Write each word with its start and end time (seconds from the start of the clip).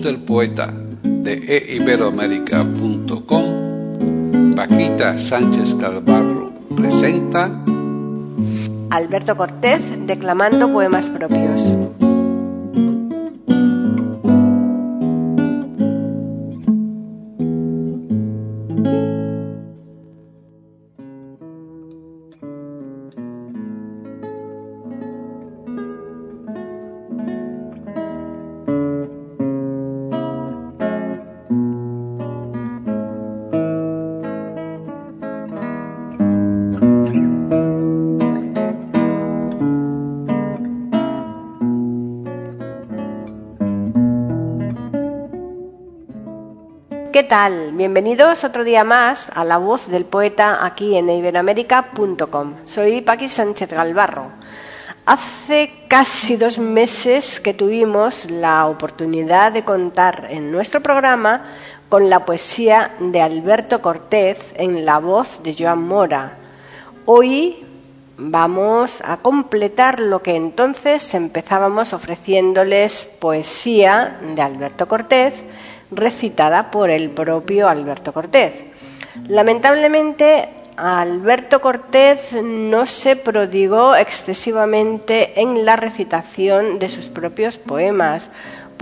Del 0.00 0.20
poeta 0.20 0.72
de 1.02 1.74
eiberoamérica.com, 1.74 4.54
Paquita 4.54 5.18
Sánchez 5.18 5.74
Calvarro 5.74 6.52
presenta 6.74 7.50
Alberto 8.90 9.36
Cortés 9.36 9.82
declamando 10.06 10.72
poemas 10.72 11.08
propios. 11.08 11.70
Bienvenidos 47.84 48.44
otro 48.44 48.62
día 48.62 48.84
más 48.84 49.28
a 49.34 49.42
La 49.42 49.58
Voz 49.58 49.88
del 49.88 50.04
Poeta 50.04 50.64
aquí 50.64 50.96
en 50.96 51.10
iberoamérica.com. 51.10 52.54
Soy 52.64 53.00
Paqui 53.00 53.28
Sánchez 53.28 53.70
Galvarro. 53.70 54.26
Hace 55.04 55.86
casi 55.88 56.36
dos 56.36 56.58
meses 56.58 57.40
que 57.40 57.54
tuvimos 57.54 58.30
la 58.30 58.66
oportunidad 58.66 59.50
de 59.50 59.64
contar 59.64 60.28
en 60.30 60.52
nuestro 60.52 60.80
programa 60.80 61.46
con 61.88 62.08
la 62.08 62.24
poesía 62.24 62.92
de 63.00 63.20
Alberto 63.20 63.82
Cortés 63.82 64.54
en 64.54 64.84
la 64.84 65.00
voz 65.00 65.42
de 65.42 65.56
Joan 65.58 65.82
Mora. 65.82 66.38
Hoy 67.04 67.66
vamos 68.16 69.02
a 69.04 69.16
completar 69.16 69.98
lo 69.98 70.22
que 70.22 70.36
entonces 70.36 71.14
empezábamos 71.14 71.92
ofreciéndoles 71.92 73.06
poesía 73.18 74.20
de 74.36 74.40
Alberto 74.40 74.86
Cortés 74.86 75.34
recitada 75.92 76.70
por 76.70 76.90
el 76.90 77.10
propio 77.10 77.68
Alberto 77.68 78.12
Cortés. 78.12 78.52
Lamentablemente, 79.28 80.48
Alberto 80.76 81.60
Cortés 81.60 82.32
no 82.42 82.86
se 82.86 83.14
prodigó 83.14 83.94
excesivamente 83.94 85.40
en 85.40 85.64
la 85.64 85.76
recitación 85.76 86.78
de 86.78 86.88
sus 86.88 87.08
propios 87.08 87.58
poemas, 87.58 88.30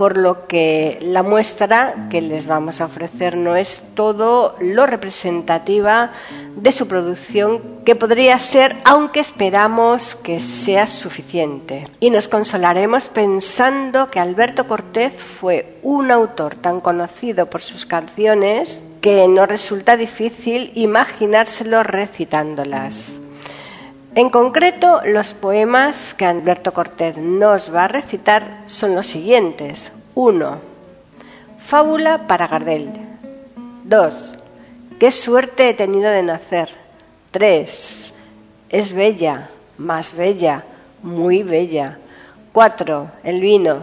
por 0.01 0.17
lo 0.17 0.47
que 0.47 0.97
la 1.03 1.21
muestra 1.21 2.07
que 2.09 2.21
les 2.21 2.47
vamos 2.47 2.81
a 2.81 2.85
ofrecer 2.85 3.37
no 3.37 3.55
es 3.55 3.83
todo 3.93 4.55
lo 4.59 4.87
representativa 4.87 6.09
de 6.55 6.71
su 6.71 6.87
producción 6.87 7.61
que 7.85 7.95
podría 7.95 8.39
ser, 8.39 8.77
aunque 8.83 9.19
esperamos 9.19 10.15
que 10.15 10.39
sea 10.39 10.87
suficiente. 10.87 11.85
Y 11.99 12.09
nos 12.09 12.27
consolaremos 12.27 13.09
pensando 13.09 14.09
que 14.09 14.19
Alberto 14.19 14.65
Cortés 14.65 15.13
fue 15.13 15.77
un 15.83 16.09
autor 16.09 16.55
tan 16.55 16.81
conocido 16.81 17.45
por 17.51 17.61
sus 17.61 17.85
canciones 17.85 18.83
que 19.01 19.27
no 19.27 19.45
resulta 19.45 19.97
difícil 19.97 20.71
imaginárselo 20.73 21.83
recitándolas. 21.83 23.20
En 24.13 24.29
concreto, 24.29 24.99
los 25.05 25.33
poemas 25.33 26.13
que 26.13 26.25
Alberto 26.25 26.73
Cortés 26.73 27.15
nos 27.15 27.73
va 27.73 27.85
a 27.85 27.87
recitar 27.87 28.63
son 28.67 28.93
los 28.93 29.07
siguientes. 29.07 29.93
1. 30.15 30.57
Fábula 31.57 32.27
para 32.27 32.47
Gardel. 32.47 32.91
2. 33.85 34.33
Qué 34.99 35.11
suerte 35.11 35.69
he 35.69 35.73
tenido 35.73 36.09
de 36.09 36.23
nacer. 36.23 36.71
3. 37.31 38.13
Es 38.67 38.93
bella, 38.93 39.49
más 39.77 40.13
bella, 40.13 40.65
muy 41.01 41.43
bella. 41.43 41.97
4. 42.51 43.11
El 43.23 43.39
vino. 43.39 43.77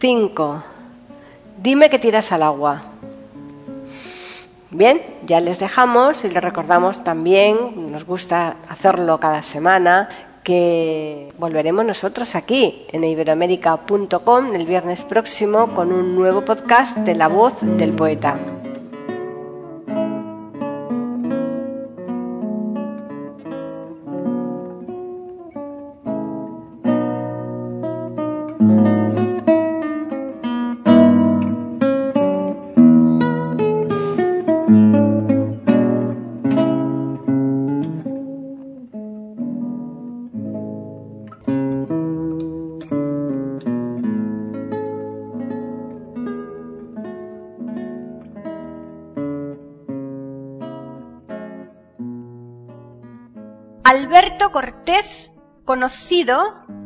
5. 0.00 0.62
Dime 1.58 1.90
que 1.90 1.98
tiras 1.98 2.32
al 2.32 2.44
agua. 2.44 2.89
Bien, 4.70 5.02
ya 5.26 5.40
les 5.40 5.58
dejamos 5.58 6.24
y 6.24 6.30
les 6.30 6.42
recordamos 6.42 7.02
también, 7.02 7.90
nos 7.90 8.04
gusta 8.04 8.56
hacerlo 8.68 9.18
cada 9.18 9.42
semana, 9.42 10.08
que 10.44 11.32
volveremos 11.38 11.84
nosotros 11.84 12.34
aquí 12.36 12.86
en 12.92 13.04
iberoamérica.com 13.04 14.54
el 14.54 14.66
viernes 14.66 15.02
próximo 15.02 15.74
con 15.74 15.92
un 15.92 16.14
nuevo 16.14 16.44
podcast 16.44 16.98
de 16.98 17.14
La 17.14 17.28
Voz 17.28 17.54
del 17.60 17.92
Poeta. 17.92 18.38
Alberto 53.90 54.52
Cortés, 54.52 55.32
conocido 55.64 56.38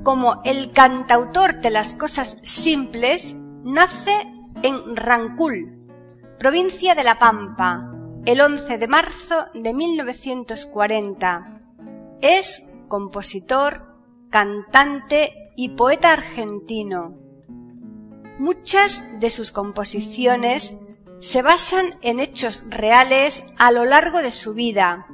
como 0.05 0.41
el 0.43 0.73
cantautor 0.73 1.61
de 1.61 1.69
las 1.69 1.93
cosas 1.93 2.39
simples, 2.45 3.35
nace 3.63 4.27
en 4.63 4.97
Rancul, 4.97 5.85
provincia 6.39 6.95
de 6.95 7.05
La 7.05 7.19
Pampa, 7.19 7.93
el 8.25 8.41
11 8.41 8.79
de 8.79 8.89
marzo 8.89 9.49
de 9.53 9.75
1940. 9.75 11.61
Es 12.23 12.73
compositor, 12.89 13.99
cantante 14.31 15.53
y 15.59 15.77
poeta 15.77 16.11
argentino. 16.11 17.19
Muchas 18.39 19.21
de 19.21 19.29
sus 19.29 19.53
composiciones 19.53 20.73
se 21.19 21.43
basan 21.43 21.85
en 22.01 22.19
hechos 22.19 22.65
reales 22.71 23.45
a 23.59 23.73
lo 23.73 23.85
largo 23.85 24.23
de 24.23 24.31
su 24.31 24.55
vida 24.55 25.05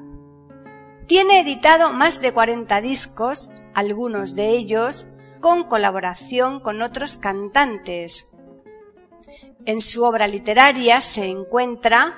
tiene 1.11 1.41
editado 1.41 1.93
más 1.93 2.21
de 2.21 2.33
40 2.33 2.81
discos, 2.81 3.51
algunos 3.75 4.37
de 4.37 4.51
ellos 4.51 5.09
con 5.41 5.65
colaboración 5.65 6.61
con 6.61 6.83
otros 6.83 7.17
cantantes. 7.17 8.37
En 9.65 9.81
su 9.81 10.05
obra 10.05 10.29
literaria 10.29 11.01
se 11.01 11.25
encuentra 11.25 12.15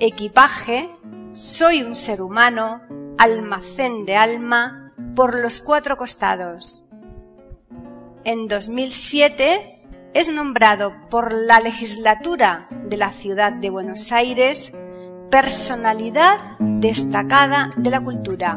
Equipaje, 0.00 0.90
Soy 1.32 1.84
un 1.84 1.94
ser 1.94 2.20
humano, 2.20 2.82
Almacén 3.18 4.04
de 4.04 4.16
alma, 4.16 4.92
Por 5.14 5.38
los 5.38 5.60
cuatro 5.60 5.96
costados. 5.96 6.88
En 8.24 8.48
2007 8.48 9.80
es 10.12 10.28
nombrado 10.28 10.92
por 11.08 11.32
la 11.32 11.60
legislatura 11.60 12.66
de 12.88 12.96
la 12.96 13.12
ciudad 13.12 13.52
de 13.52 13.70
Buenos 13.70 14.10
Aires 14.10 14.72
personalidad 15.34 16.38
destacada 16.60 17.68
de 17.76 17.90
la 17.90 18.00
cultura. 18.00 18.56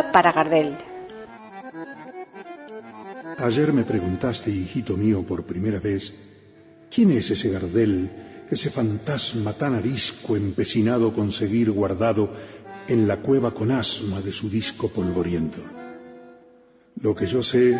Para 0.00 0.32
Gardel. 0.32 0.78
Ayer 3.36 3.72
me 3.74 3.84
preguntaste, 3.84 4.50
hijito 4.50 4.96
mío, 4.96 5.22
por 5.22 5.44
primera 5.44 5.80
vez, 5.80 6.14
¿quién 6.90 7.10
es 7.10 7.30
ese 7.30 7.50
Gardel, 7.50 8.08
ese 8.50 8.70
fantasma 8.70 9.52
tan 9.52 9.74
arisco 9.74 10.34
empecinado 10.36 11.12
con 11.12 11.30
seguir 11.30 11.70
guardado 11.70 12.32
en 12.88 13.06
la 13.06 13.18
cueva 13.18 13.52
con 13.52 13.70
asma 13.70 14.22
de 14.22 14.32
su 14.32 14.48
disco 14.48 14.88
polvoriento? 14.88 15.60
Lo 17.02 17.14
que 17.14 17.26
yo 17.26 17.42
sé, 17.42 17.78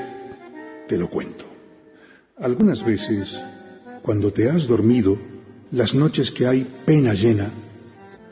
te 0.88 0.98
lo 0.98 1.08
cuento. 1.08 1.46
Algunas 2.36 2.84
veces, 2.84 3.40
cuando 4.02 4.34
te 4.34 4.50
has 4.50 4.66
dormido, 4.66 5.16
las 5.70 5.94
noches 5.94 6.30
que 6.30 6.46
hay 6.46 6.66
pena 6.84 7.14
llena, 7.14 7.50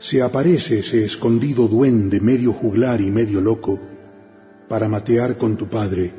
se 0.01 0.23
aparece 0.23 0.79
ese 0.79 1.05
escondido 1.05 1.67
duende 1.67 2.19
medio 2.19 2.53
juglar 2.53 2.99
y 3.01 3.11
medio 3.11 3.39
loco 3.39 3.79
para 4.67 4.89
matear 4.89 5.37
con 5.37 5.55
tu 5.55 5.67
padre 5.67 6.11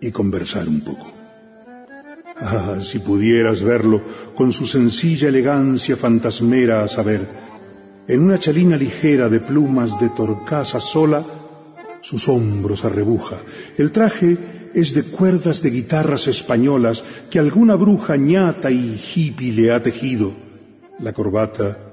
y 0.00 0.10
conversar 0.10 0.68
un 0.68 0.80
poco. 0.80 1.12
Ah, 2.36 2.78
si 2.82 2.98
pudieras 2.98 3.62
verlo 3.62 4.02
con 4.34 4.52
su 4.52 4.66
sencilla 4.66 5.28
elegancia 5.28 5.96
fantasmera 5.96 6.82
a 6.82 6.88
saber, 6.88 7.28
en 8.08 8.24
una 8.24 8.38
chalina 8.38 8.76
ligera 8.76 9.28
de 9.28 9.38
plumas 9.38 10.00
de 10.00 10.08
torcaza 10.08 10.80
sola, 10.80 11.24
sus 12.00 12.28
hombros 12.28 12.84
arrebuja. 12.84 13.36
El 13.78 13.92
traje 13.92 14.38
es 14.74 14.92
de 14.92 15.04
cuerdas 15.04 15.62
de 15.62 15.70
guitarras 15.70 16.26
españolas 16.26 17.04
que 17.30 17.38
alguna 17.38 17.76
bruja 17.76 18.16
ñata 18.16 18.72
y 18.72 19.00
hippie 19.14 19.52
le 19.52 19.70
ha 19.70 19.80
tejido. 19.80 20.32
La 20.98 21.12
corbata, 21.12 21.89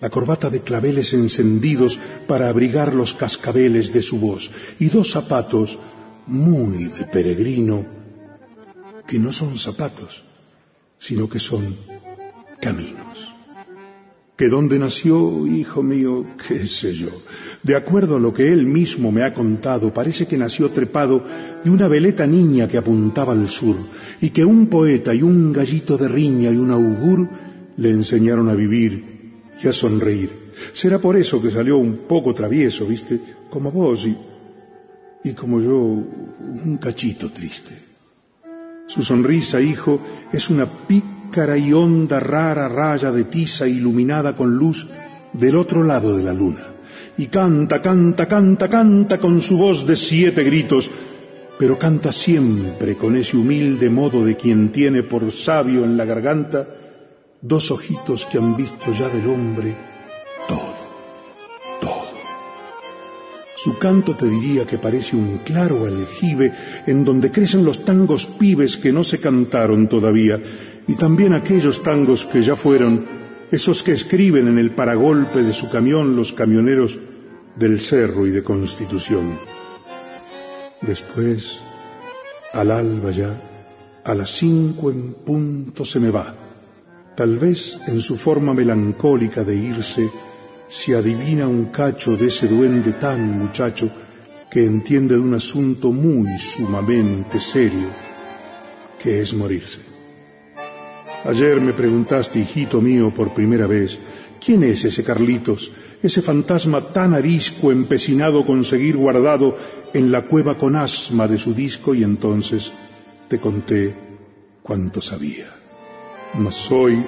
la 0.00 0.10
corbata 0.10 0.50
de 0.50 0.60
claveles 0.60 1.12
encendidos 1.12 1.98
para 2.26 2.48
abrigar 2.48 2.94
los 2.94 3.14
cascabeles 3.14 3.92
de 3.92 4.02
su 4.02 4.18
voz, 4.18 4.50
y 4.78 4.88
dos 4.88 5.10
zapatos 5.10 5.78
muy 6.26 6.84
de 6.84 7.04
peregrino, 7.04 7.84
que 9.06 9.18
no 9.18 9.32
son 9.32 9.58
zapatos, 9.58 10.22
sino 10.98 11.28
que 11.28 11.40
son 11.40 11.76
caminos. 12.60 13.34
¿Que 14.36 14.48
dónde 14.48 14.78
nació, 14.78 15.48
hijo 15.48 15.82
mío? 15.82 16.24
¿Qué 16.46 16.68
sé 16.68 16.94
yo? 16.94 17.10
De 17.64 17.74
acuerdo 17.74 18.16
a 18.16 18.20
lo 18.20 18.32
que 18.32 18.52
él 18.52 18.66
mismo 18.66 19.10
me 19.10 19.24
ha 19.24 19.34
contado, 19.34 19.92
parece 19.92 20.28
que 20.28 20.38
nació 20.38 20.70
trepado 20.70 21.24
de 21.64 21.70
una 21.70 21.88
veleta 21.88 22.24
niña 22.24 22.68
que 22.68 22.78
apuntaba 22.78 23.32
al 23.32 23.48
sur, 23.48 23.74
y 24.20 24.30
que 24.30 24.44
un 24.44 24.68
poeta 24.68 25.12
y 25.12 25.22
un 25.22 25.52
gallito 25.52 25.98
de 25.98 26.06
riña 26.06 26.52
y 26.52 26.56
un 26.56 26.70
augur 26.70 27.28
le 27.76 27.90
enseñaron 27.90 28.48
a 28.48 28.54
vivir 28.54 29.17
y 29.62 29.68
a 29.68 29.72
sonreír. 29.72 30.30
Será 30.72 30.98
por 30.98 31.16
eso 31.16 31.40
que 31.40 31.50
salió 31.50 31.78
un 31.78 31.98
poco 32.08 32.34
travieso, 32.34 32.86
¿viste? 32.86 33.20
Como 33.50 33.70
vos 33.70 34.06
y, 34.06 34.16
y 35.24 35.32
como 35.32 35.60
yo, 35.60 35.74
un 35.74 36.78
cachito 36.80 37.30
triste. 37.30 37.88
Su 38.86 39.02
sonrisa, 39.02 39.60
hijo, 39.60 40.00
es 40.32 40.48
una 40.50 40.66
pícara 40.66 41.58
y 41.58 41.72
honda 41.72 42.20
rara 42.20 42.68
raya 42.68 43.12
de 43.12 43.24
tiza 43.24 43.66
iluminada 43.68 44.34
con 44.34 44.56
luz 44.56 44.88
del 45.32 45.56
otro 45.56 45.82
lado 45.82 46.16
de 46.16 46.22
la 46.22 46.32
luna. 46.32 46.64
Y 47.18 47.26
canta, 47.26 47.82
canta, 47.82 48.26
canta, 48.26 48.68
canta 48.68 49.18
con 49.18 49.42
su 49.42 49.58
voz 49.58 49.86
de 49.86 49.96
siete 49.96 50.44
gritos, 50.44 50.90
pero 51.58 51.78
canta 51.78 52.12
siempre 52.12 52.96
con 52.96 53.16
ese 53.16 53.36
humilde 53.36 53.90
modo 53.90 54.24
de 54.24 54.36
quien 54.36 54.70
tiene 54.70 55.02
por 55.02 55.30
sabio 55.32 55.84
en 55.84 55.96
la 55.96 56.04
garganta 56.04 56.77
dos 57.40 57.70
ojitos 57.70 58.26
que 58.26 58.38
han 58.38 58.56
visto 58.56 58.92
ya 58.92 59.08
del 59.08 59.26
hombre 59.28 59.76
todo, 60.48 60.74
todo. 61.80 62.08
Su 63.56 63.78
canto 63.78 64.16
te 64.16 64.26
diría 64.26 64.66
que 64.66 64.78
parece 64.78 65.16
un 65.16 65.38
claro 65.38 65.86
aljibe 65.86 66.52
en 66.86 67.04
donde 67.04 67.30
crecen 67.30 67.64
los 67.64 67.84
tangos 67.84 68.26
pibes 68.26 68.76
que 68.76 68.92
no 68.92 69.04
se 69.04 69.20
cantaron 69.20 69.88
todavía 69.88 70.40
y 70.86 70.94
también 70.94 71.34
aquellos 71.34 71.82
tangos 71.82 72.24
que 72.24 72.42
ya 72.42 72.56
fueron, 72.56 73.06
esos 73.50 73.82
que 73.82 73.92
escriben 73.92 74.48
en 74.48 74.58
el 74.58 74.70
paragolpe 74.70 75.42
de 75.42 75.52
su 75.52 75.68
camión 75.68 76.16
los 76.16 76.32
camioneros 76.32 76.98
del 77.56 77.80
Cerro 77.80 78.26
y 78.26 78.30
de 78.30 78.42
Constitución. 78.42 79.38
Después, 80.80 81.60
al 82.52 82.70
alba 82.70 83.10
ya, 83.10 84.00
a 84.04 84.14
las 84.14 84.30
cinco 84.30 84.90
en 84.90 85.12
punto 85.14 85.84
se 85.84 86.00
me 86.00 86.10
va. 86.10 86.47
Tal 87.18 87.36
vez 87.36 87.76
en 87.88 88.00
su 88.00 88.16
forma 88.16 88.54
melancólica 88.54 89.42
de 89.42 89.56
irse 89.56 90.08
se 90.68 90.94
adivina 90.94 91.48
un 91.48 91.64
cacho 91.64 92.16
de 92.16 92.28
ese 92.28 92.46
duende 92.46 92.92
tan 92.92 93.36
muchacho 93.36 93.90
que 94.48 94.64
entiende 94.64 95.16
de 95.16 95.20
un 95.20 95.34
asunto 95.34 95.90
muy 95.90 96.38
sumamente 96.38 97.40
serio, 97.40 97.88
que 99.02 99.20
es 99.20 99.34
morirse. 99.34 99.80
Ayer 101.24 101.60
me 101.60 101.72
preguntaste, 101.72 102.38
hijito 102.38 102.80
mío, 102.80 103.12
por 103.12 103.34
primera 103.34 103.66
vez, 103.66 103.98
¿quién 104.38 104.62
es 104.62 104.84
ese 104.84 105.02
Carlitos, 105.02 105.72
ese 106.00 106.22
fantasma 106.22 106.92
tan 106.92 107.14
arisco 107.14 107.72
empecinado 107.72 108.46
con 108.46 108.64
seguir 108.64 108.96
guardado 108.96 109.58
en 109.92 110.12
la 110.12 110.22
cueva 110.22 110.56
con 110.56 110.76
asma 110.76 111.26
de 111.26 111.40
su 111.40 111.52
disco? 111.52 111.96
Y 111.96 112.04
entonces 112.04 112.70
te 113.26 113.40
conté 113.40 113.92
cuánto 114.62 115.00
sabía. 115.00 115.57
Mas 116.34 116.70
hoy, 116.70 117.02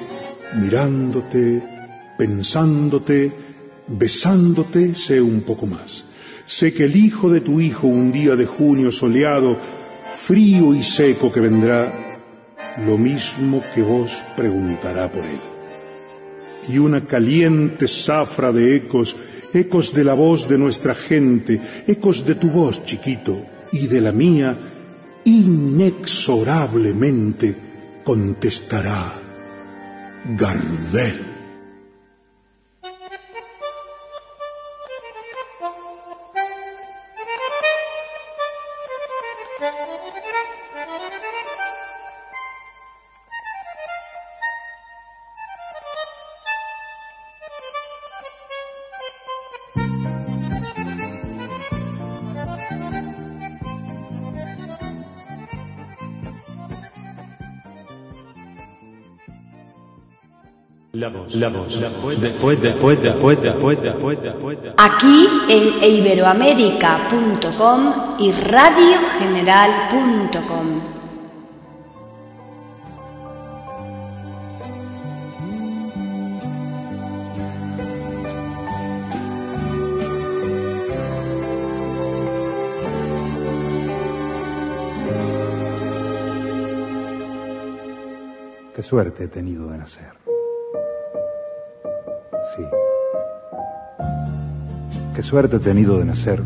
mirándote, 0.57 1.63
pensándote, 2.17 3.31
besándote, 3.87 4.95
sé 4.95 5.21
un 5.21 5.43
poco 5.43 5.67
más. 5.67 6.05
Sé 6.47 6.73
que 6.73 6.87
el 6.87 6.97
hijo 6.97 7.29
de 7.31 7.41
tu 7.41 7.61
hijo 7.61 7.87
un 7.87 8.13
día 8.13 8.35
de 8.35 8.47
junio 8.47 8.91
soleado, 8.91 9.59
frío 10.15 10.75
y 10.75 10.83
seco 10.83 11.31
que 11.31 11.41
vendrá, 11.41 12.23
lo 12.85 12.99
mismo 12.99 13.63
que 13.75 13.83
vos 13.83 14.25
preguntará 14.37 15.13
por 15.13 15.25
él. 15.25 15.41
Y 16.69 16.79
una 16.79 17.07
caliente 17.07 17.89
zafra 17.89 18.53
de 18.53 18.77
ecos, 18.77 19.17
ecos 19.53 19.93
de 19.95 20.05
la 20.05 20.15
voz 20.15 20.49
de 20.49 20.57
nuestra 20.59 20.95
gente, 20.95 21.61
ecos 21.87 22.25
de 22.25 22.35
tu 22.35 22.51
voz, 22.51 22.85
chiquito, 22.85 23.47
y 23.73 23.87
de 23.87 24.01
la 24.01 24.11
mía, 24.13 24.57
inexorablemente 25.25 27.70
contestará 28.11 29.23
Gardel. 30.35 31.30
La 60.93 61.09
voz, 61.09 61.37
la 61.37 61.49
voz, 61.49 61.81
la 61.81 61.89
voz 61.89 62.17
poeta, 62.41 62.75
poeta, 62.75 63.15
poeta, 63.15 63.55
poeta, 63.55 63.95
poeta, 63.95 64.35
poeta. 64.35 64.75
Aquí 64.77 65.29
en 65.49 65.85
iberoamérica.com 65.85 68.17
y 68.19 68.33
radiogeneral.com. 68.33 70.81
Qué 88.75 88.83
suerte 88.83 89.23
he 89.25 89.29
tenido 89.29 89.71
de 89.71 89.79
nacer. 89.79 90.30
Qué 95.21 95.27
suerte 95.27 95.57
he 95.57 95.61
tenido 95.61 95.99
de 95.99 96.07
nacer 96.07 96.43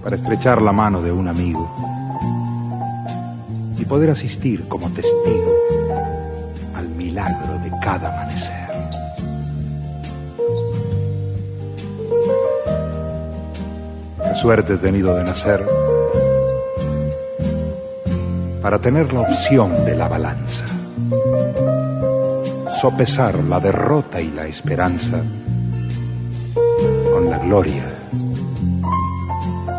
para 0.00 0.14
estrechar 0.14 0.62
la 0.62 0.70
mano 0.70 1.02
de 1.02 1.10
un 1.10 1.26
amigo 1.26 1.68
y 3.76 3.84
poder 3.84 4.10
asistir 4.10 4.68
como 4.68 4.88
testigo 4.90 5.52
al 6.76 6.88
milagro 6.90 7.58
de 7.64 7.72
cada 7.82 8.14
amanecer. 8.14 8.68
Qué 14.22 14.34
suerte 14.36 14.74
he 14.74 14.78
tenido 14.78 15.16
de 15.16 15.24
nacer 15.24 15.68
para 18.62 18.78
tener 18.78 19.12
la 19.12 19.22
opción 19.22 19.84
de 19.84 19.96
la 19.96 20.06
balanza, 20.06 20.64
sopesar 22.80 23.34
la 23.42 23.58
derrota 23.58 24.20
y 24.20 24.30
la 24.30 24.46
esperanza 24.46 25.24
gloria 27.46 27.84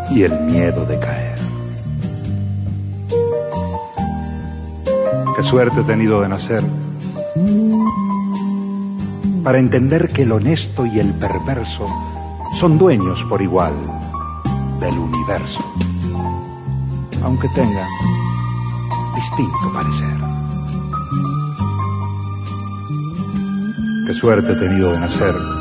y 0.09 0.23
el 0.23 0.39
miedo 0.45 0.85
de 0.85 0.97
caer. 0.99 1.37
Qué 5.35 5.43
suerte 5.43 5.81
he 5.81 5.83
tenido 5.83 6.21
de 6.21 6.29
nacer 6.29 6.63
para 9.43 9.59
entender 9.59 10.07
que 10.07 10.23
el 10.23 10.31
honesto 10.31 10.85
y 10.85 10.99
el 10.99 11.13
perverso 11.13 11.87
son 12.55 12.77
dueños 12.77 13.25
por 13.25 13.41
igual 13.41 13.73
del 14.79 14.97
universo, 14.97 15.59
aunque 17.21 17.49
tengan 17.49 17.89
distinto 19.13 19.73
parecer. 19.73 20.17
Qué 24.07 24.13
suerte 24.13 24.53
he 24.53 24.55
tenido 24.55 24.93
de 24.93 24.99
nacer 24.99 25.56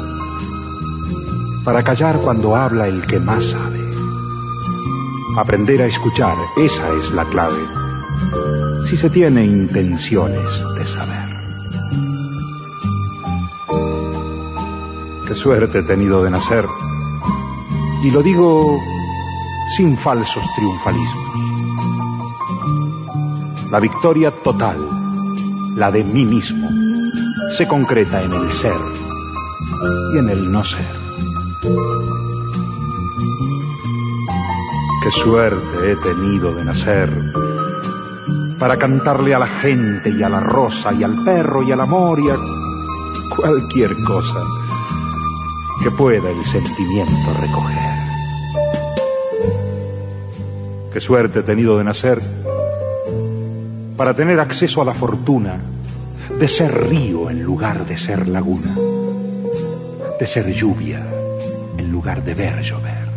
para 1.66 1.82
callar 1.82 2.18
cuando 2.18 2.54
habla 2.54 2.86
el 2.86 3.04
que 3.04 3.18
más 3.18 3.46
sabe. 3.46 3.84
Aprender 5.36 5.82
a 5.82 5.86
escuchar, 5.86 6.36
esa 6.56 6.94
es 6.94 7.10
la 7.10 7.24
clave, 7.24 7.60
si 8.88 8.96
se 8.96 9.10
tiene 9.10 9.44
intenciones 9.44 10.64
de 10.76 10.86
saber. 10.86 11.26
Qué 15.26 15.34
suerte 15.34 15.80
he 15.80 15.82
tenido 15.82 16.22
de 16.22 16.30
nacer, 16.30 16.64
y 18.04 18.12
lo 18.12 18.22
digo 18.22 18.78
sin 19.76 19.96
falsos 19.96 20.44
triunfalismos. 20.54 21.40
La 23.72 23.80
victoria 23.80 24.30
total, 24.30 24.78
la 25.74 25.90
de 25.90 26.04
mí 26.04 26.24
mismo, 26.24 26.70
se 27.56 27.66
concreta 27.66 28.22
en 28.22 28.32
el 28.34 28.52
ser 28.52 28.80
y 30.14 30.18
en 30.18 30.30
el 30.30 30.52
no 30.52 30.62
ser. 30.62 30.95
Qué 35.02 35.10
suerte 35.10 35.92
he 35.92 35.96
tenido 35.96 36.54
de 36.54 36.64
nacer 36.64 37.10
para 38.58 38.76
cantarle 38.76 39.34
a 39.34 39.40
la 39.40 39.48
gente 39.48 40.10
y 40.10 40.22
a 40.22 40.28
la 40.28 40.40
rosa 40.40 40.92
y 40.92 41.02
al 41.02 41.24
perro 41.24 41.64
y 41.64 41.72
al 41.72 41.80
amor 41.80 42.20
y 42.20 42.30
a 42.30 42.36
cualquier 43.36 43.96
cosa 44.04 44.44
que 45.82 45.90
pueda 45.90 46.30
el 46.30 46.44
sentimiento 46.44 47.34
recoger. 47.40 47.96
Qué 50.92 51.00
suerte 51.00 51.40
he 51.40 51.42
tenido 51.42 51.78
de 51.78 51.84
nacer 51.84 52.22
para 53.96 54.14
tener 54.14 54.38
acceso 54.38 54.82
a 54.82 54.84
la 54.84 54.94
fortuna 54.94 55.60
de 56.38 56.48
ser 56.48 56.88
río 56.88 57.28
en 57.28 57.42
lugar 57.42 57.86
de 57.86 57.96
ser 57.96 58.28
laguna, 58.28 58.76
de 60.18 60.26
ser 60.26 60.52
lluvia 60.52 61.15
de 62.14 62.34
ver 62.34 62.62
llover. 62.62 63.08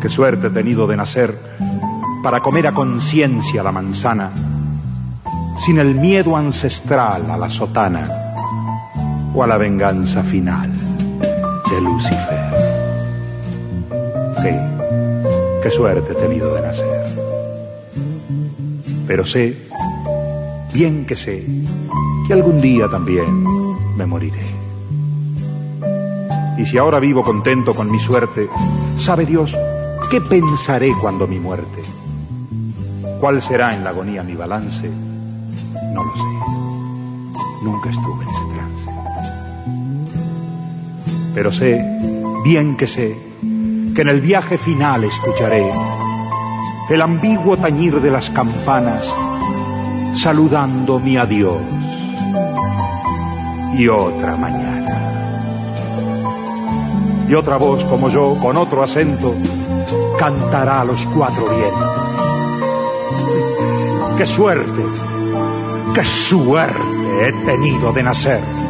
Qué 0.00 0.08
suerte 0.08 0.46
he 0.46 0.50
tenido 0.50 0.86
de 0.86 0.96
nacer 0.96 1.36
para 2.22 2.40
comer 2.40 2.68
a 2.68 2.72
conciencia 2.72 3.62
la 3.62 3.72
manzana, 3.72 4.30
sin 5.58 5.78
el 5.78 5.96
miedo 5.96 6.36
ancestral 6.36 7.28
a 7.28 7.36
la 7.36 7.50
sotana 7.50 8.08
o 9.34 9.42
a 9.42 9.46
la 9.48 9.58
venganza 9.58 10.22
final 10.22 10.70
de 10.72 11.80
Lucifer. 11.80 12.50
Sí, 14.40 14.50
qué 15.62 15.70
suerte 15.70 16.12
he 16.12 16.14
tenido 16.14 16.54
de 16.54 16.62
nacer. 16.62 17.16
Pero 19.08 19.26
sé, 19.26 19.56
bien 20.72 21.04
que 21.04 21.16
sé, 21.16 21.44
que 22.28 22.32
algún 22.32 22.60
día 22.60 22.88
también 22.88 23.44
me 23.96 24.06
moriré. 24.06 24.59
Y 26.60 26.66
si 26.66 26.76
ahora 26.76 27.00
vivo 27.00 27.24
contento 27.24 27.74
con 27.74 27.90
mi 27.90 27.98
suerte, 27.98 28.50
sabe 28.98 29.24
Dios, 29.24 29.56
¿qué 30.10 30.20
pensaré 30.20 30.92
cuando 31.00 31.26
mi 31.26 31.38
muerte? 31.40 31.80
¿Cuál 33.18 33.40
será 33.40 33.74
en 33.74 33.82
la 33.82 33.90
agonía 33.90 34.22
mi 34.22 34.34
balance? 34.34 34.90
No 35.94 36.04
lo 36.04 36.14
sé. 36.14 36.22
Nunca 37.62 37.88
estuve 37.88 38.24
en 38.24 38.28
ese 38.28 38.44
trance. 38.54 38.84
Pero 41.34 41.50
sé, 41.50 41.82
bien 42.44 42.76
que 42.76 42.86
sé, 42.86 43.18
que 43.94 44.02
en 44.02 44.08
el 44.10 44.20
viaje 44.20 44.58
final 44.58 45.04
escucharé 45.04 45.72
el 46.90 47.00
ambiguo 47.00 47.56
tañir 47.56 48.02
de 48.02 48.10
las 48.10 48.28
campanas 48.28 49.10
saludando 50.14 51.00
mi 51.00 51.16
adiós 51.16 51.56
y 53.78 53.88
otra 53.88 54.36
mañana. 54.36 54.79
Y 57.30 57.34
otra 57.34 57.58
voz 57.58 57.84
como 57.84 58.08
yo, 58.08 58.36
con 58.42 58.56
otro 58.56 58.82
acento, 58.82 59.36
cantará 60.18 60.80
a 60.80 60.84
los 60.84 61.06
cuatro 61.06 61.48
vientos. 61.48 61.90
¡Qué 64.18 64.26
suerte! 64.26 64.82
¡Qué 65.94 66.04
suerte 66.04 66.82
he 67.22 67.32
tenido 67.46 67.92
de 67.92 68.02
nacer! 68.02 68.69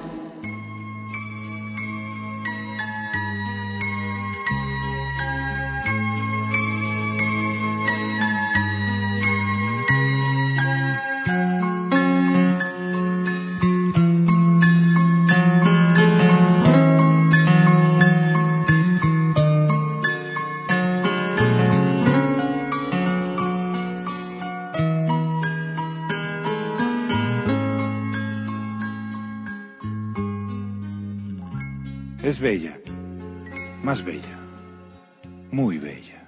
muy 35.51 35.77
bella. 35.77 36.23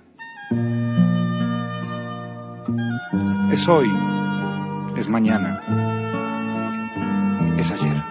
Es 3.52 3.68
hoy, 3.68 3.92
es 4.98 5.08
mañana, 5.08 5.62
es 7.58 7.72
ayer. 7.72 8.04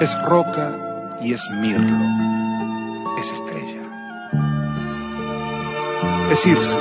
Es 0.00 0.22
roca 0.24 1.16
y 1.22 1.32
es 1.32 1.48
mirlo, 1.60 2.04
es 3.18 3.32
estrella. 3.32 3.80
Es 6.30 6.46
irse, 6.46 6.78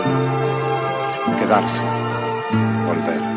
quedarse, 1.39 1.83
volver. 2.85 3.33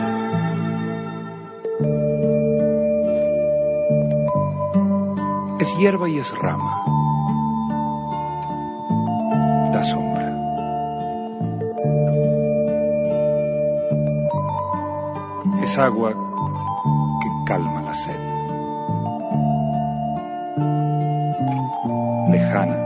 Es 5.61 5.77
hierba 5.79 6.09
y 6.09 6.19
es 6.19 6.37
rama. 6.39 6.96
Agua 15.79 16.13
que 17.21 17.45
calma 17.45 17.83
la 17.83 17.95
sed. 17.95 18.21
Lejana 22.31 22.86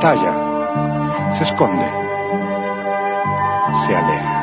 Estalla. 0.00 0.32
Se 1.32 1.42
esconde. 1.42 1.84
Se 3.84 3.94
aleja. 3.94 4.36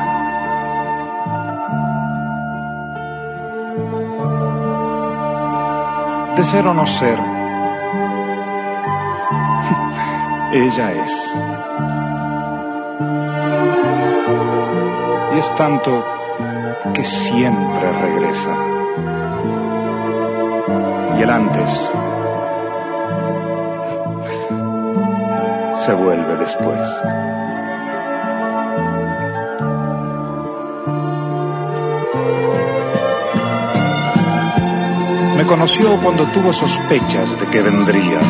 de 6.36 6.44
ser 6.44 6.64
o 6.64 6.74
no 6.74 6.86
ser. 6.86 7.18
Ella 10.52 10.92
es. 10.92 11.34
Y 15.34 15.38
es 15.40 15.52
tanto 15.56 16.04
que 16.94 17.02
siempre 17.02 17.92
regresa. 18.00 18.54
Y 21.18 21.22
el 21.22 21.30
antes 21.30 21.92
se 25.88 25.94
vuelve 25.94 26.36
después. 26.36 26.86
Me 35.34 35.46
conoció 35.46 35.96
cuando 36.02 36.24
tuvo 36.26 36.52
sospechas 36.52 37.40
de 37.40 37.46
que 37.46 37.62
vendría. 37.62 38.20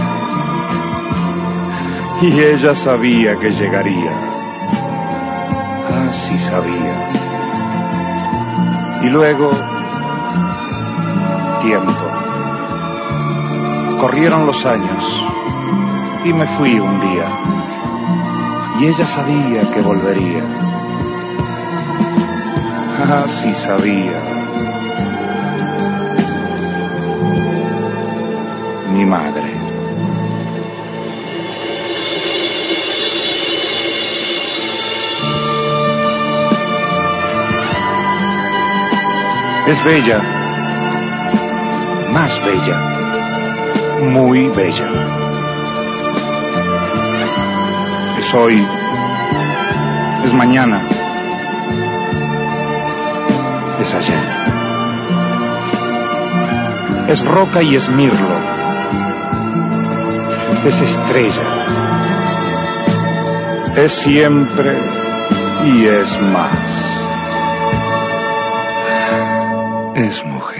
Y 2.22 2.40
ella 2.40 2.76
sabía 2.76 3.36
que 3.40 3.50
llegaría. 3.50 4.12
Ah, 5.90 6.12
sí 6.12 6.38
sabía. 6.38 7.08
Y 9.02 9.08
luego, 9.08 9.50
tiempo. 11.60 12.06
Corrieron 14.00 14.46
los 14.46 14.64
años 14.64 15.27
y 16.28 16.32
me 16.32 16.46
fui 16.46 16.78
un 16.78 17.00
día. 17.00 17.26
Y 18.80 18.86
ella 18.86 19.06
sabía 19.06 19.62
que 19.72 19.80
volvería. 19.80 20.44
Ah, 23.00 23.24
sí 23.26 23.54
sabía. 23.54 24.38
mi 28.98 29.04
madre. 29.04 29.42
Es 39.68 39.84
bella, 39.84 40.20
más 42.12 42.40
bella, 42.44 42.78
muy 44.00 44.48
bella. 44.48 45.27
Es 48.28 48.34
hoy, 48.34 48.62
es 50.26 50.34
mañana, 50.34 50.82
es 53.80 53.94
ayer. 53.94 54.28
Es 57.08 57.24
roca 57.24 57.62
y 57.62 57.74
es 57.74 57.88
mirlo 57.88 58.58
es 60.66 60.80
estrella. 60.82 61.42
Es 63.76 63.92
siempre 63.92 64.76
y 65.64 65.86
es 65.86 66.20
más. 66.20 66.52
Es 69.94 70.22
mujer. 70.26 70.57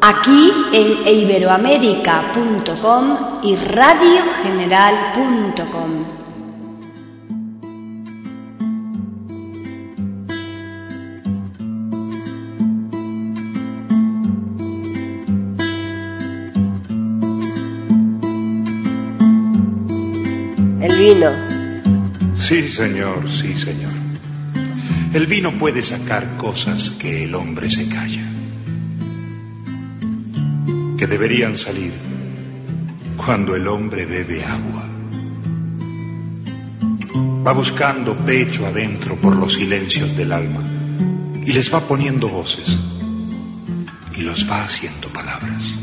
Aquí 0.00 0.52
en 0.72 1.08
iberoamérica.com 1.08 3.16
y 3.42 3.56
radiogeneral.com. 3.56 6.04
El 20.80 20.98
vino. 20.98 21.30
Sí, 22.36 22.68
señor, 22.68 23.28
sí, 23.28 23.56
señor. 23.56 24.03
El 25.14 25.28
vino 25.28 25.56
puede 25.56 25.80
sacar 25.80 26.36
cosas 26.36 26.90
que 26.90 27.22
el 27.22 27.36
hombre 27.36 27.70
se 27.70 27.88
calla, 27.88 28.28
que 30.98 31.06
deberían 31.06 31.56
salir 31.56 31.92
cuando 33.16 33.54
el 33.54 33.68
hombre 33.68 34.06
bebe 34.06 34.44
agua. 34.44 34.88
Va 37.46 37.52
buscando 37.52 38.16
pecho 38.24 38.66
adentro 38.66 39.14
por 39.14 39.36
los 39.36 39.54
silencios 39.54 40.16
del 40.16 40.32
alma 40.32 40.68
y 41.46 41.52
les 41.52 41.72
va 41.72 41.86
poniendo 41.86 42.28
voces 42.28 42.76
y 44.16 44.22
los 44.22 44.50
va 44.50 44.64
haciendo 44.64 45.10
palabras. 45.10 45.80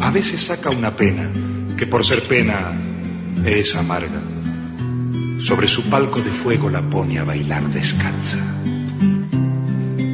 A 0.00 0.10
veces 0.10 0.42
saca 0.42 0.68
una 0.68 0.94
pena 0.94 1.30
que 1.74 1.86
por 1.86 2.04
ser 2.04 2.28
pena 2.28 2.78
es 3.46 3.74
amarga. 3.74 4.35
Sobre 5.38 5.68
su 5.68 5.82
palco 5.90 6.20
de 6.20 6.30
fuego 6.30 6.70
la 6.70 6.82
pone 6.82 7.18
a 7.18 7.24
bailar 7.24 7.68
descalza. 7.70 8.38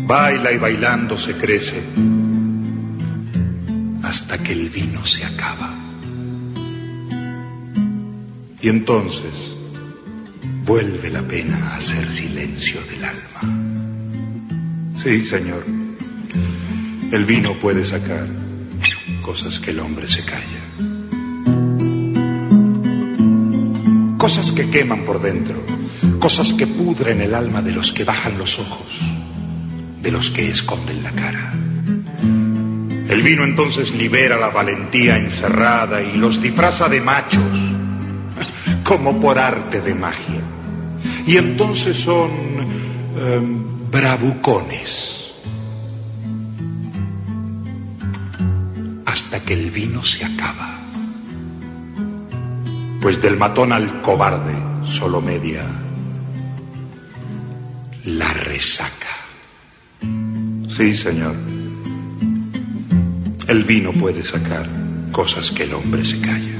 Baila 0.06 0.52
y 0.52 0.58
bailando 0.58 1.16
se 1.16 1.34
crece 1.36 1.82
hasta 4.02 4.42
que 4.42 4.52
el 4.52 4.68
vino 4.68 5.04
se 5.04 5.24
acaba. 5.24 5.74
Y 8.60 8.68
entonces 8.68 9.56
vuelve 10.64 11.10
la 11.10 11.22
pena 11.22 11.70
a 11.70 11.76
hacer 11.76 12.10
silencio 12.10 12.80
del 12.90 13.04
alma. 13.04 13.40
Sí, 15.02 15.20
señor, 15.20 15.64
el 17.10 17.24
vino 17.24 17.58
puede 17.58 17.84
sacar 17.84 18.28
cosas 19.22 19.58
que 19.58 19.70
el 19.70 19.80
hombre 19.80 20.06
se 20.06 20.24
calla. 20.24 20.61
Cosas 24.22 24.52
que 24.52 24.70
queman 24.70 25.04
por 25.04 25.20
dentro, 25.20 25.60
cosas 26.20 26.52
que 26.52 26.68
pudren 26.68 27.20
el 27.20 27.34
alma 27.34 27.60
de 27.60 27.72
los 27.72 27.90
que 27.90 28.04
bajan 28.04 28.38
los 28.38 28.60
ojos, 28.60 29.00
de 30.00 30.12
los 30.12 30.30
que 30.30 30.48
esconden 30.48 31.02
la 31.02 31.10
cara. 31.10 31.52
El 33.08 33.20
vino 33.20 33.42
entonces 33.42 33.92
libera 33.92 34.36
la 34.36 34.50
valentía 34.50 35.18
encerrada 35.18 36.00
y 36.00 36.16
los 36.16 36.40
disfraza 36.40 36.88
de 36.88 37.00
machos, 37.00 37.58
como 38.84 39.18
por 39.18 39.40
arte 39.40 39.80
de 39.80 39.92
magia. 39.92 40.40
Y 41.26 41.36
entonces 41.36 41.96
son 41.96 42.30
eh, 43.16 43.40
bravucones. 43.90 45.32
Hasta 49.04 49.40
que 49.44 49.54
el 49.54 49.72
vino 49.72 50.04
se 50.04 50.24
acaba. 50.24 50.81
Pues 53.02 53.20
del 53.20 53.36
matón 53.36 53.72
al 53.72 54.00
cobarde 54.00 54.54
solo 54.84 55.20
media 55.20 55.66
la 58.04 58.32
resaca. 58.32 59.08
Sí, 60.68 60.94
señor. 60.94 61.34
El 63.48 63.64
vino 63.64 63.92
puede 63.92 64.22
sacar 64.22 64.68
cosas 65.10 65.50
que 65.50 65.64
el 65.64 65.74
hombre 65.74 66.04
se 66.04 66.20
calla. 66.20 66.58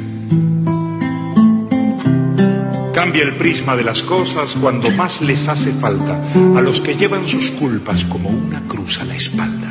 Cambia 2.93 3.23
el 3.23 3.37
prisma 3.37 3.77
de 3.77 3.85
las 3.85 4.03
cosas 4.03 4.57
cuando 4.61 4.91
más 4.91 5.23
les 5.23 5.47
hace 5.47 5.73
falta 5.73 6.21
a 6.57 6.61
los 6.61 6.81
que 6.81 6.97
llevan 6.97 7.29
sus 7.29 7.51
culpas 7.53 8.05
como 8.05 8.31
una 8.31 8.63
cruz 8.67 8.99
a 9.01 9.05
la 9.05 9.15
espalda. 9.15 9.71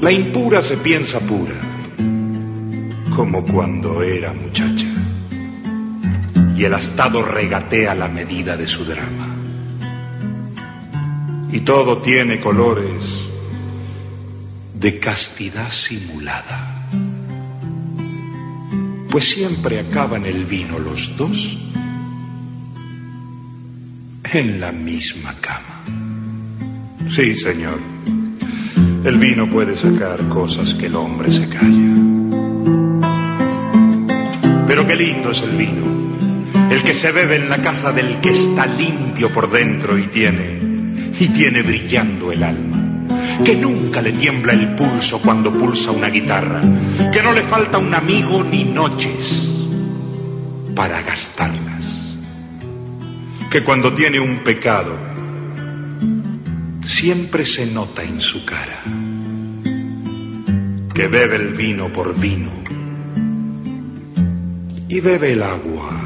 La 0.00 0.12
impura 0.12 0.62
se 0.62 0.78
piensa 0.78 1.20
pura, 1.20 1.54
como 3.14 3.44
cuando 3.44 4.02
era 4.02 4.32
muchacha. 4.32 4.75
Y 6.56 6.64
el 6.64 6.72
astado 6.72 7.22
regatea 7.22 7.94
la 7.94 8.08
medida 8.08 8.56
de 8.56 8.66
su 8.66 8.84
drama. 8.84 9.34
Y 11.52 11.60
todo 11.60 11.98
tiene 11.98 12.40
colores 12.40 13.28
de 14.74 14.98
castidad 14.98 15.70
simulada. 15.70 16.88
Pues 19.10 19.28
siempre 19.28 19.80
acaban 19.80 20.24
el 20.24 20.44
vino 20.44 20.78
los 20.78 21.16
dos 21.16 21.58
en 24.32 24.60
la 24.60 24.72
misma 24.72 25.34
cama. 25.40 25.84
Sí, 27.10 27.34
señor. 27.34 27.80
El 29.04 29.18
vino 29.18 29.48
puede 29.48 29.76
sacar 29.76 30.26
cosas 30.28 30.74
que 30.74 30.86
el 30.86 30.96
hombre 30.96 31.30
se 31.30 31.48
calla. 31.48 31.94
Pero 34.66 34.86
qué 34.86 34.96
lindo 34.96 35.30
es 35.30 35.42
el 35.42 35.56
vino. 35.56 36.05
Que 36.86 36.94
se 36.94 37.10
bebe 37.10 37.34
en 37.34 37.48
la 37.48 37.60
casa 37.60 37.90
del 37.90 38.20
que 38.20 38.30
está 38.30 38.64
limpio 38.64 39.32
por 39.32 39.50
dentro 39.50 39.98
y 39.98 40.06
tiene, 40.06 40.60
y 41.18 41.26
tiene 41.30 41.62
brillando 41.62 42.30
el 42.30 42.44
alma. 42.44 43.08
Que 43.44 43.56
nunca 43.56 44.00
le 44.00 44.12
tiembla 44.12 44.52
el 44.52 44.76
pulso 44.76 45.20
cuando 45.20 45.52
pulsa 45.52 45.90
una 45.90 46.08
guitarra. 46.10 46.62
Que 47.12 47.24
no 47.24 47.32
le 47.32 47.42
falta 47.42 47.78
un 47.78 47.92
amigo 47.92 48.44
ni 48.44 48.62
noches 48.62 49.50
para 50.76 51.02
gastarlas. 51.02 51.84
Que 53.50 53.64
cuando 53.64 53.92
tiene 53.92 54.20
un 54.20 54.44
pecado, 54.44 54.96
siempre 56.82 57.44
se 57.44 57.66
nota 57.66 58.04
en 58.04 58.20
su 58.20 58.44
cara. 58.44 58.84
Que 60.94 61.08
bebe 61.08 61.34
el 61.34 61.48
vino 61.48 61.92
por 61.92 62.16
vino 62.16 62.66
y 64.88 65.00
bebe 65.00 65.32
el 65.32 65.42
agua 65.42 66.05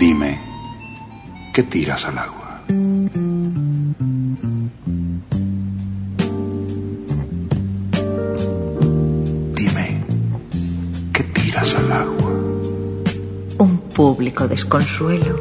Dime, 0.00 0.38
¿qué 1.52 1.62
tiras 1.62 2.06
al 2.06 2.16
agua? 2.16 2.62
Dime, 9.54 9.86
¿qué 11.12 11.22
tiras 11.34 11.74
al 11.74 11.92
agua? 11.92 12.30
un 13.58 13.76
público 13.94 14.48
desconsuelo 14.48 15.38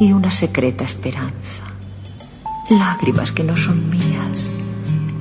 y 0.00 0.12
una 0.12 0.32
secreta 0.32 0.82
esperanza. 0.82 1.62
Lágrimas 2.70 3.30
que 3.30 3.44
no 3.44 3.56
son 3.56 3.90
mías, 3.90 4.50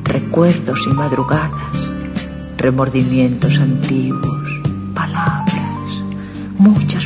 recuerdos 0.04 0.88
y 0.88 0.94
madrugadas, 0.94 1.92
remordimientos 2.58 3.60
antiguos, 3.60 4.50
palabras, 4.96 6.02
muchas 6.58 7.06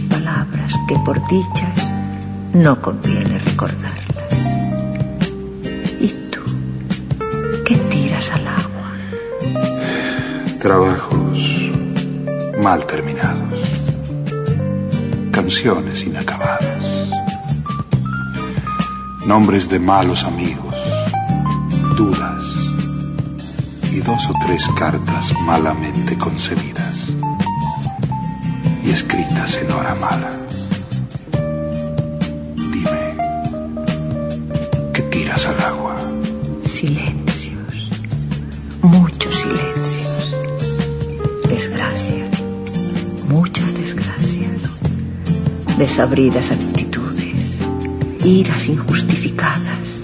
que 0.87 0.95
por 0.99 1.25
dichas 1.27 1.91
no 2.53 2.81
conviene 2.81 3.37
recordarlas. 3.39 4.05
¿Y 5.99 6.07
tú? 6.31 6.39
¿Qué 7.65 7.75
tiras 7.75 8.31
al 8.31 8.47
agua? 8.47 8.91
Trabajos 10.59 11.71
mal 12.61 12.85
terminados. 12.85 13.59
Canciones 15.31 16.03
inacabadas. 16.03 17.09
Nombres 19.25 19.67
de 19.69 19.79
malos 19.79 20.23
amigos. 20.23 20.75
Dudas. 21.97 22.45
Y 23.91 23.99
dos 23.99 24.29
o 24.29 24.33
tres 24.45 24.67
cartas 24.69 25.33
malamente 25.41 26.17
concebidas. 26.17 27.09
Y 28.83 28.91
escritas 28.91 29.57
en 29.57 29.71
hora 29.71 29.93
mala. 29.95 30.46
¿Qué 35.37 35.43
tiras 35.43 35.47
al 35.47 35.61
agua? 35.65 35.95
Silencios, 36.65 37.89
muchos 38.81 39.35
silencios, 39.35 40.37
desgracias, 41.47 42.41
muchas 43.29 43.75
desgracias, 43.75 44.79
desabridas 45.77 46.51
actitudes, 46.51 47.59
iras 48.23 48.67
injustificadas, 48.67 50.01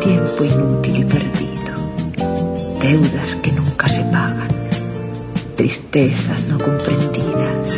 tiempo 0.00 0.44
inútil 0.44 0.96
y 0.96 1.04
perdido, 1.04 1.74
deudas 2.80 3.36
que 3.36 3.52
nunca 3.52 3.88
se 3.88 4.02
pagan, 4.04 4.50
tristezas 5.56 6.42
no 6.48 6.58
comprendidas, 6.58 7.70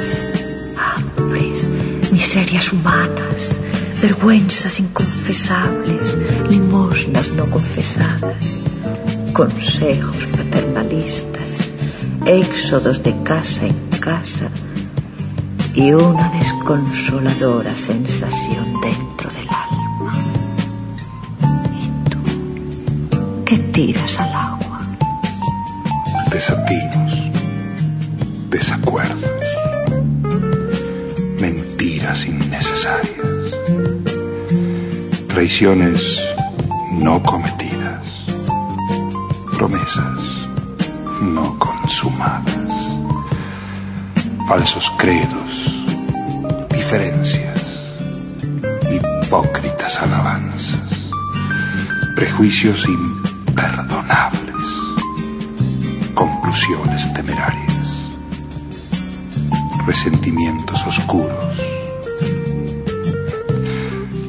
hambres, 0.78 1.68
miserias 2.10 2.72
humanas, 2.72 3.57
vergüenzas 4.00 4.80
inconfesables, 4.80 6.16
limosnas 6.48 7.30
no 7.30 7.50
confesadas, 7.50 8.60
consejos 9.32 10.26
paternalistas, 10.36 11.72
éxodos 12.24 13.02
de 13.02 13.14
casa 13.22 13.66
en 13.66 13.76
casa 14.00 14.48
y 15.74 15.92
una 15.92 16.28
desconsoladora 16.30 17.74
sensación 17.74 18.80
dentro 18.80 19.30
del 19.30 19.48
alma. 19.48 20.12
¿Y 21.74 22.10
tú 22.10 23.44
qué 23.44 23.58
tiras 23.58 24.18
al 24.20 24.32
agua? 24.32 24.58
desatinos, 26.30 27.30
desacuerdos, 28.50 29.48
mentiras 31.40 32.26
innecesarias, 32.26 33.17
traiciones 35.38 36.20
no 36.90 37.22
cometidas, 37.22 38.04
promesas 39.56 40.48
no 41.22 41.56
consumadas, 41.60 42.74
falsos 44.48 44.90
credos, 44.98 45.86
diferencias, 46.70 47.62
hipócritas 48.90 50.02
alabanzas, 50.02 51.08
prejuicios 52.16 52.84
imperdonables 52.88 54.66
conclusiones 56.14 57.14
temerarias, 57.14 57.86
resentimientos 59.86 60.84
oscuros, 60.84 61.77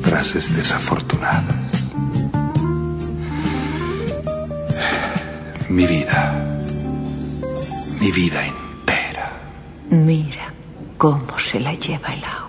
frases 0.10 0.56
desafortunadas. 0.56 1.56
Mi 5.70 5.86
vida, 5.86 6.34
mi 8.02 8.12
vida 8.12 8.40
entera. 8.44 9.28
Mira 9.92 10.52
cómo 10.98 11.38
se 11.38 11.60
la 11.60 11.76
lleva 11.76 12.10
el 12.16 12.24
agua. 12.24 12.49